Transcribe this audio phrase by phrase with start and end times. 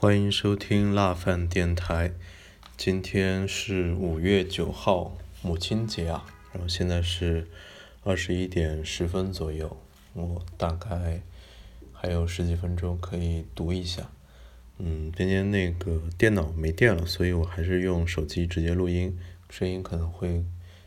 [0.00, 2.12] 欢迎收听辣饭电台。
[2.76, 6.24] 今天是五月九号，母亲节啊。
[6.52, 7.48] 然后现在是
[8.04, 9.76] 二十一点十分左右，
[10.12, 11.20] 我大概
[11.92, 14.08] 还有十几分钟可以读一下。
[14.78, 19.18] 嗯，今天那个电脑没电了，所以我还是用手机直接录音，
[19.50, 20.44] 声音可能会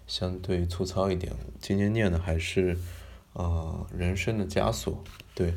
[0.08, 1.34] 相对粗糙一点。
[1.60, 2.78] 今天念的还是
[3.34, 5.04] 啊人生的枷锁，
[5.36, 5.56] 对。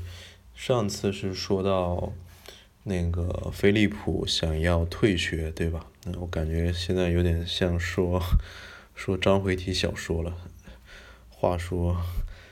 [0.57, 2.13] 上次是说到
[2.87, 5.87] 那个飞利浦想要退学，对吧？
[6.05, 8.23] 那我感觉现在有点像说
[8.95, 10.37] 说章回体小说了。
[11.31, 11.97] 话说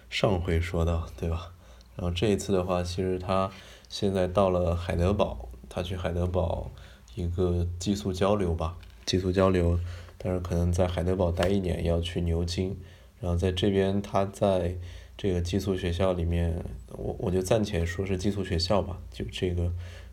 [0.08, 1.52] 上回说到，对吧？
[1.96, 3.50] 然后这一次的话，其实他
[3.90, 6.70] 现在到了海德堡，他去海德堡
[7.14, 9.78] 一个寄宿交流吧，寄宿交流，
[10.16, 12.76] 但是可能在海德堡待一年要去牛津，
[13.20, 14.76] 然后在这边他在。
[15.14, 18.98] 这个寄宿学校里面，我我就暂且说是寄宿学校吧。
[19.12, 19.70] 就这个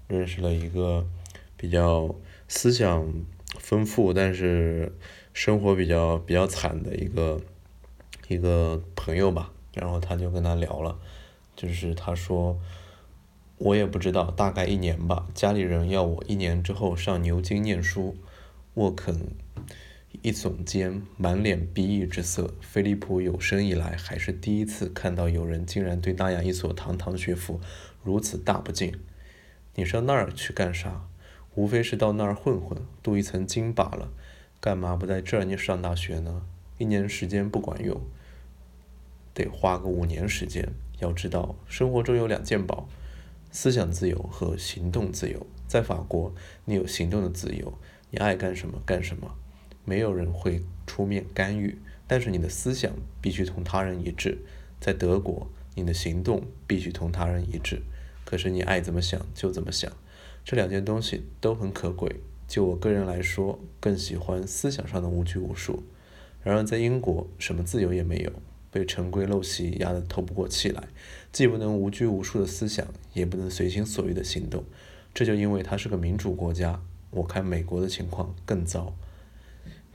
[0.09, 1.07] 认识了一个
[1.55, 2.13] 比较
[2.49, 3.13] 思想
[3.59, 4.91] 丰富，但是
[5.31, 7.39] 生活比较比较惨的一个
[8.27, 9.53] 一个朋友吧。
[9.73, 10.99] 然后他就跟他聊了，
[11.55, 12.59] 就是他说
[13.57, 15.27] 我也不知道，大概一年吧。
[15.33, 18.17] 家里人要我一年之后上牛津念书，
[18.73, 19.15] 沃肯。
[20.23, 22.55] 一耸肩，满脸鄙夷之色。
[22.59, 27.61] 菲利普有生以来还是第一次看到有人竟然对那样一所堂堂学府
[28.03, 28.91] 如此大不敬。
[29.79, 31.07] 你上那儿去干啥？
[31.55, 34.11] 无非是到那儿混混，镀一层金罢了。
[34.59, 36.41] 干嘛不在这儿你上大学呢？
[36.77, 38.01] 一年时间不管用，
[39.33, 40.67] 得花个五年时间。
[40.99, 42.89] 要知道，生活中有两件宝：
[43.53, 45.47] 思想自由和行动自由。
[45.65, 46.33] 在法国，
[46.65, 47.73] 你有行动的自由，
[48.11, 49.33] 你爱干什么干什么。
[49.85, 54.39] 没有人会出面干预，但是你的思想必须同他人一致。
[54.81, 57.81] 在德国，你的行动必须同他人一致，
[58.29, 59.91] 可是你爱怎么想就怎么想。
[60.45, 62.17] 这两件东西都很可贵。
[62.47, 65.81] 就我个人来说，更喜欢思想上的无拘无束。
[66.43, 68.31] 然而在英国，什么自由也没有，
[68.69, 70.89] 被陈规陋习压得透不过气来，
[71.31, 74.63] 既不能无拘无束的思想，也不能随心所欲的行动。
[75.11, 76.79] 这就因为它是个民主国家。
[77.09, 78.95] 我看美国的情况更糟。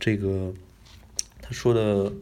[0.01, 0.53] 这个
[1.41, 2.13] 他说的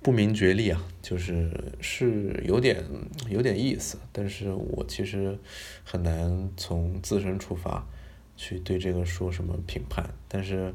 [0.00, 1.50] 不明觉厉啊，就是
[1.80, 2.84] 是有点
[3.28, 5.38] 有点意思，但是我其实
[5.84, 7.86] 很难从自身出发
[8.36, 10.72] 去对这个说什么评判，但是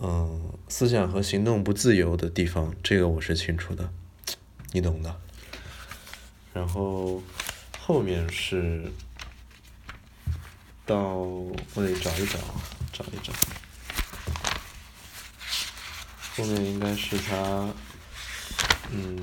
[0.00, 3.92] 嗯，思想和行动不自由的地方，这个我是清楚的，
[4.72, 5.20] 你懂的。
[6.52, 7.22] 然后
[7.78, 8.90] 后面是
[10.84, 12.38] 到我得找一找，
[12.92, 13.32] 找一找。
[16.36, 17.72] 后面应该是他，
[18.94, 19.18] 嗯，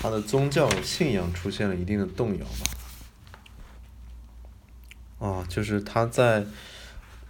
[0.00, 2.66] 他的宗教信仰出现了一定的动摇吧。
[5.18, 6.44] 哦，就是他在，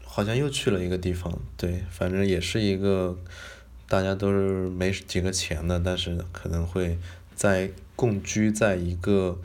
[0.05, 3.19] 好像又去了一个地方，对，反正也是一个，
[3.87, 6.99] 大家都是没几个钱的，但是可能会
[7.35, 9.39] 在共居在一个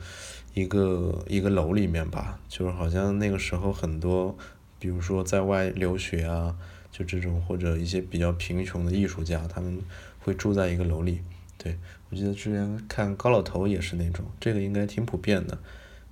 [0.54, 4.36] 一个一个楼里面吧，就是好像那个时候很多，
[4.78, 6.56] 比如说在外留学啊。
[6.90, 9.78] 就这种或者一些比较贫穷的艺术家，他们
[10.18, 11.20] 会住在一个楼里。
[11.56, 11.78] 对
[12.10, 15.58] 我记得之前看高老头也是那种，这个应该挺普遍的，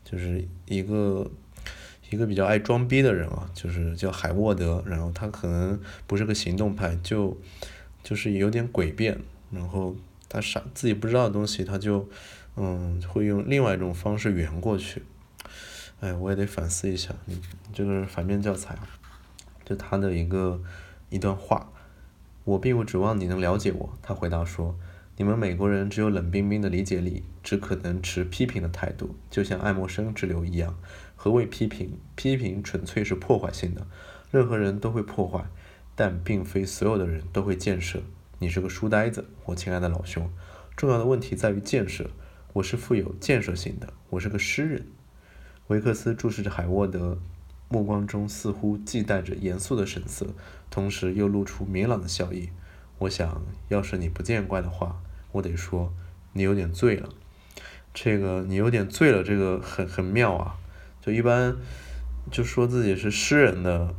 [0.04, 1.30] 就是一个
[2.10, 7.36] 一个比较爱装逼的人啊，就是叫海沃德，然后他可能不是个行动派，就
[8.02, 9.18] 就是有点诡辩，
[9.50, 9.96] 然后
[10.28, 12.08] 他啥自己不知道的东西，他就
[12.56, 15.02] 嗯会用另外一种方式圆过去。
[16.00, 17.40] 哎，我也得反思一下，你
[17.72, 18.78] 这个反面教材。
[19.64, 20.62] 就他的一个
[21.10, 21.72] 一段话，
[22.44, 23.98] 我并不指望你能了解我。
[24.00, 24.78] 他回答说
[25.18, 30.78] ：“你们美国人只有冷冰冰的理解力，只可能持批评的态度，就像爱默生之流一样。
[31.14, 31.98] 何谓批评？
[32.14, 33.86] 批评纯粹是破坏性的，
[34.30, 35.46] 任何人都会破坏，
[35.94, 38.02] 但并非所有的人都会建设。
[38.40, 40.30] 你是个书呆子，我亲爱的老兄。
[40.76, 42.10] 重要的问题在于建设。
[42.52, 44.86] 我是富有建设性的，我是个诗人。”
[45.68, 47.18] 维克斯注视着海沃德。
[47.68, 50.26] 目光中似乎既带着严肃的神色，
[50.70, 52.50] 同时又露出明朗的笑意。
[52.98, 55.02] 我想要是你不见怪的话，
[55.32, 55.92] 我得说
[56.32, 57.08] 你有点醉了。
[57.92, 60.58] 这个你有点醉了，这个很很妙啊。
[61.00, 61.56] 就一般
[62.30, 63.94] 就说自己是诗人的，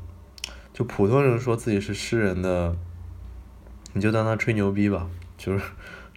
[0.74, 2.78] 就普通人说自己是诗人的，
[3.94, 5.10] 你就当他吹牛逼吧。
[5.38, 5.64] 就是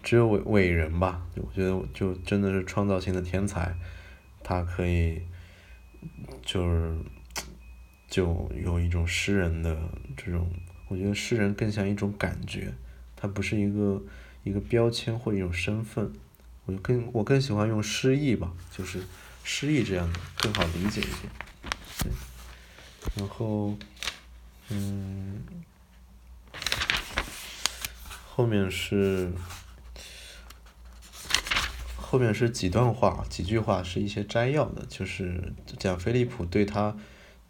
[0.03, 3.75] 只有伟伟人吧，我觉得就真的是创造性的天才，
[4.43, 5.23] 他可以
[6.43, 6.95] 就是。
[8.09, 9.79] 就有一种诗人的
[10.17, 10.51] 这种，
[10.89, 12.75] 我觉得诗人更像一种感觉，
[13.15, 14.03] 他不是一个
[14.43, 16.13] 一个标签或一种身份，
[16.67, 19.03] 我更我更喜欢用诗意吧，就是
[19.45, 21.33] 诗意这样的更好理解一点。
[22.03, 22.11] 对
[23.17, 23.77] 然后，
[24.69, 25.43] 嗯，
[28.29, 29.33] 后面是
[31.97, 36.97] 后面是几段话，几句话是一些摘要的，就是讲菲利普对他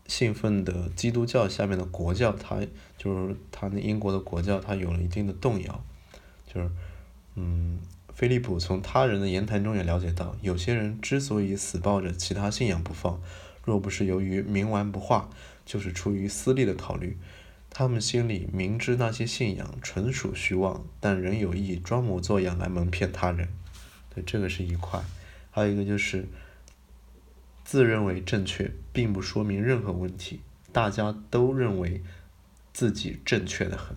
[0.06, 2.60] 信奉的基督教下面的国教，他
[2.98, 5.84] 就是他那英国的国教，他有了一定的动摇，
[6.52, 6.70] 就是，
[7.34, 7.78] 嗯，
[8.12, 13.20] 菲利普从他人的言谈中也了解到，有些人之所以死抱着其他信仰不放，
[13.64, 15.30] 若不是由于冥顽不化。
[15.66, 17.16] 就是出于私利的考虑，
[17.68, 23.46] 他们心里明知那些信仰纯属虚妄，但仍有意装模作样来蒙骗他人。
[24.12, 25.00] 对，这个是一块。
[25.52, 26.26] 还有一个就是
[27.62, 30.40] 自认为正确，并不说明任何问题，
[30.72, 32.02] 大家都认为
[32.72, 33.96] 自己正确的很。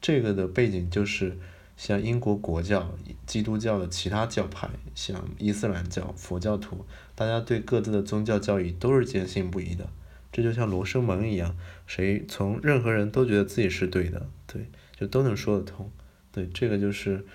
[0.00, 1.38] 这个的背景就是
[1.82, 2.94] 像英国国教、
[3.26, 6.86] 基督教的其他教派，像伊斯兰教、佛教徒，
[7.16, 9.88] 大家对各自的宗教教义都是坚信不疑的。
[10.30, 11.56] 这就像罗生门一样，
[11.88, 14.64] 谁从任何人都觉得自己是对的，对，
[14.96, 15.90] 就都能说得通，
[16.30, 17.26] 对，这个就是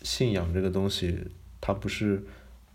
[0.00, 1.18] 信仰这个东西，
[1.60, 2.24] 它不是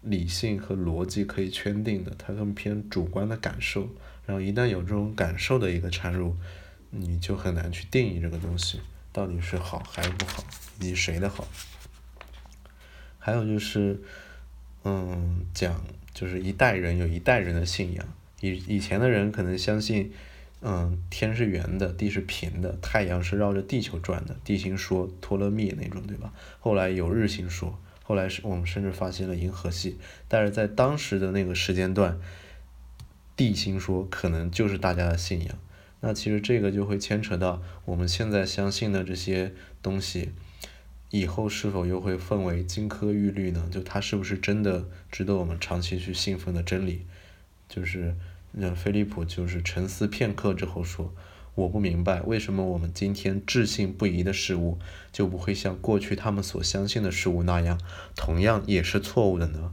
[0.04, 3.90] 理性和逻辑可以圈定的，它更偏主观的感受，
[4.28, 6.36] 然后一旦有这种感受的一个掺入，
[6.92, 8.80] 你就很难去定义这个东西。
[9.20, 10.42] 到底是好还是不好，
[10.80, 11.46] 以及谁的好。
[13.18, 14.02] 还有就是，
[14.86, 15.84] 嗯，讲
[16.14, 18.08] 就是一代人有一代人的信仰。
[18.40, 20.14] 以以前的人可能相信，
[20.62, 26.32] 嗯，天是圆的，地是平的，太阳是绕着地球转的，地心说、托勒密那种，对吧？
[26.62, 30.00] 后来有日心说，后来是我们甚至发现了银河系，
[30.30, 32.18] 但是在当时的那个时间段，
[33.36, 35.60] 地心说可能就是大家的信仰。
[36.02, 40.32] 那其实这个就会牵扯到我们现在相信的这些东西，
[41.10, 43.68] 以后是否又会奉为金科玉律呢？
[43.72, 47.06] 就它是不是真的值得我们长期去信奉的真理？
[47.68, 48.16] 就是。
[48.52, 51.14] 那菲利普就是沉思片刻之后说
[51.54, 54.80] ：“我不明白为什么我们今天置信不疑的事物，
[55.12, 57.80] 就不会像过去他们所相信的事物那样，
[58.16, 59.72] 同样也是错误的呢？”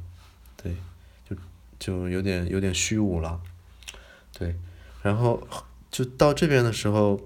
[0.62, 0.76] 对，
[1.26, 1.34] 就
[1.79, 3.40] 就有点有点虚无了。
[4.38, 4.55] 对，
[5.02, 5.49] 然后
[5.96, 7.19] 就到这边的时候，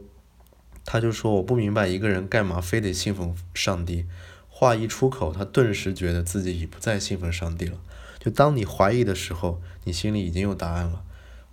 [0.85, 4.07] 他就说：“我不明白一个人干嘛非得信奉上帝。”
[4.49, 7.81] 话一出口，他顿时觉得自己已不再信奉上帝了。
[8.21, 11.03] 就当你怀疑的时候，你心里已经有答案了。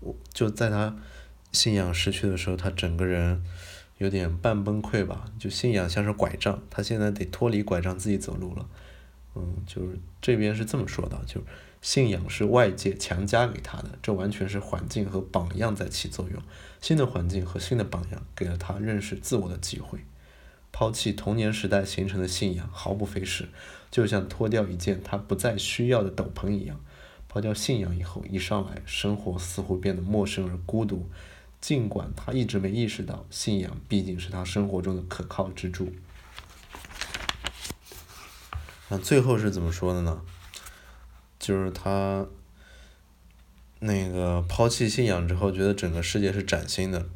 [0.01, 0.95] 我就在他
[1.51, 3.41] 信仰失去的时候，他整个人
[3.97, 5.25] 有点半崩溃吧。
[5.39, 8.69] 就信仰像是拐杖，他现在得脱离拐杖自己走路了。
[9.33, 11.41] 嗯，就是这边是这么说的，就
[11.81, 16.41] 信仰是外界强加给他的，这完全是环境和榜样在起作用。
[16.81, 19.99] 新的环境和新的榜样给了他认识自我的机会。
[20.71, 23.49] 抛弃童年时代形成的信仰毫不费事，
[23.89, 26.79] 就像脱掉一件他不再需要的斗篷一样。
[27.27, 31.09] 抛掉信仰以后，一上来生活似乎变得陌生而孤独，
[31.59, 35.91] 尽管他一直没意识到，信仰毕竟是他生活中的可靠支柱。
[38.89, 40.21] 那最后是怎么说的呢？
[41.47, 42.27] 就是他
[43.79, 47.07] 那个抛弃信仰之后，觉得整个世界是崭新的，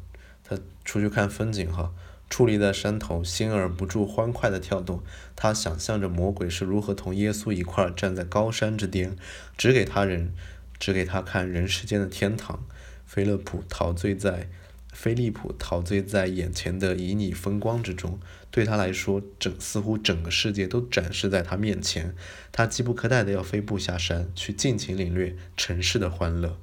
[0.42, 0.56] 他
[0.86, 1.92] 出去看风景哈。
[2.30, 5.02] 矗立在山头，心儿不住欢快的跳动。
[5.36, 9.14] 他想象着魔鬼是如何同耶稣一块站在高山之巅，
[9.58, 10.32] 指给他人，
[10.78, 12.64] 指给他看人世间的天堂。
[13.04, 14.48] 菲勒普陶醉在，
[14.92, 18.20] 菲利普陶醉在眼前的旖旎风光之中。
[18.50, 22.14] 对他来说，整似乎整个世界都展示在他面前。
[22.52, 26.58] 他急不可待的要飞步下山，去尽情领略尘世的欢乐。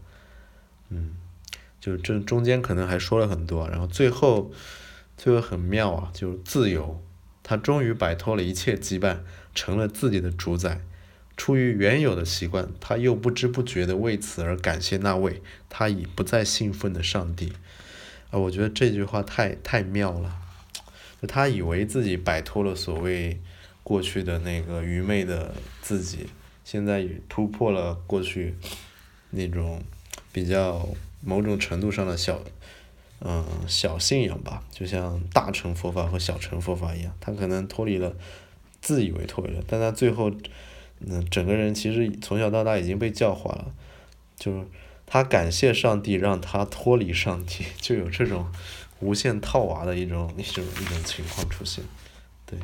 [0.90, 1.16] 嗯，
[1.82, 4.52] 就是这中间可能还说了很多，然后最后。
[5.22, 7.04] 最后很妙啊，就是自由，
[7.44, 9.18] 他终于摆脱了一切羁绊，
[9.54, 10.80] 成了自己的主宰。
[11.36, 17.52] 出于原有的习惯，他又不知不觉地为此而感谢那位他已不再兴奋的上帝。
[18.32, 20.36] 啊，我觉得这句话太太妙了。
[21.22, 23.40] 就他以为自己摆脱了所谓
[23.84, 26.28] 过去的那个愚昧的自己，
[26.64, 28.56] 现在也突破了过去
[29.32, 29.84] 那种
[30.32, 30.88] 比较
[31.22, 32.42] 某种程度上的小。
[33.22, 38.16] 嗯，小信仰吧，就像大乘佛法和小乘佛法一样，他可能脱离了，
[38.80, 40.32] 自以为脱离了，但他最后，
[41.02, 43.74] 嗯，整个人其实从小到大已经被教化了，
[44.38, 44.66] 就是
[45.10, 48.50] 他感谢上帝让他脱离上帝， 就有这种
[49.00, 51.84] 无限套娃的一种 一种一种情况出现，
[52.46, 52.60] 对，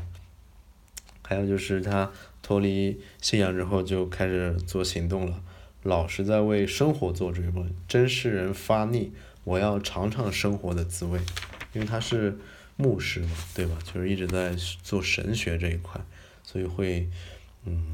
[1.24, 2.12] 还有就是他
[2.44, 5.42] 脱离信仰之后就开始做行动了，
[5.82, 9.12] 老是在为生活做追问，真是人发腻。
[9.44, 11.20] 我要尝尝生活的滋味，
[11.74, 12.36] 因为他是
[12.78, 13.78] 牧师嘛，对吧？
[13.84, 16.02] 就是一直在做神学这一块，
[16.44, 17.08] 所以会，
[17.64, 17.94] 嗯，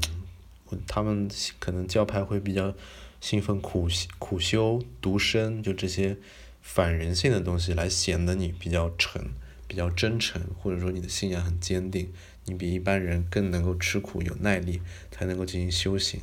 [0.86, 1.28] 他们
[1.58, 2.72] 可能教派会比较
[3.22, 3.88] 信奉苦
[4.18, 6.16] 苦修、独身，就这些，
[6.60, 9.24] 反人性的东西来显得你比较诚、
[9.68, 12.12] 比较真诚，或者说你的信仰很坚定，
[12.46, 16.20] 你比一般人更能够吃苦、有耐力，才能够进行修行。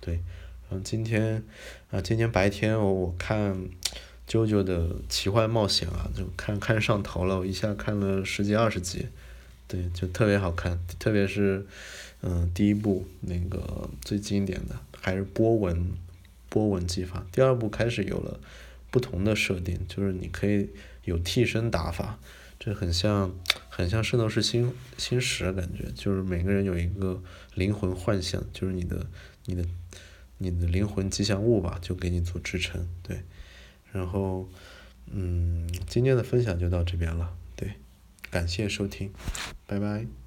[0.00, 0.14] 对，
[0.68, 1.44] 然后今天
[1.92, 3.54] 啊，今天白天我我看
[4.28, 9.06] 《啾啾的奇幻冒险》啊，就看看上头了，我一下看了十几二十集，
[9.68, 11.64] 对，就特别好看，特别是
[12.22, 15.92] 嗯第一部那个最经典的还是波纹。
[16.52, 18.38] 波纹技法，第二部开始有了
[18.90, 20.68] 不同的设定，就是你可以
[21.04, 22.18] 有替身打法，
[22.58, 23.34] 这很像
[23.70, 27.22] 很像圣斗士星星矢感觉，就是每个人有一个
[27.54, 29.06] 灵魂幻象，就是你的
[29.46, 29.64] 你的
[30.36, 33.22] 你的灵魂吉祥物吧，就给你做支撑，对，
[33.90, 34.46] 然后
[35.06, 37.72] 嗯，今天的分享就到这边了，对，
[38.30, 39.10] 感谢收听，
[39.66, 40.21] 拜拜。